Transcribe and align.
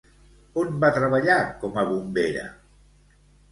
On 0.61 0.79
va 0.83 0.89
treballar 0.95 1.37
com 1.65 1.79
a 1.83 1.85
bombera? 1.93 2.49